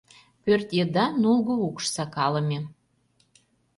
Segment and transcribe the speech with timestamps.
[0.43, 2.59] Пӧрт еда нулго укш сакалыме.